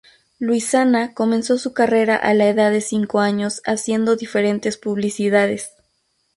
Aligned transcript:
Luisana 0.39 1.13
comenzó 1.13 1.59
su 1.59 1.73
carrera 1.73 2.15
a 2.15 2.33
la 2.33 2.47
edad 2.49 2.71
de 2.71 2.81
cinco 2.81 3.19
años 3.19 3.61
haciendo 3.67 4.15
diferentes 4.15 4.75
publicidades. 4.77 5.69